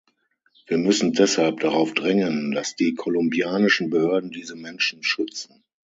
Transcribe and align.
Wir 0.65 0.79
müssen 0.79 1.13
deshalb 1.13 1.59
darauf 1.59 1.93
drängen, 1.93 2.53
dass 2.53 2.75
die 2.75 2.95
kolumbianischen 2.95 3.91
Behörden 3.91 4.31
diese 4.31 4.55
Menschen 4.55 5.03
schützen. 5.03 5.63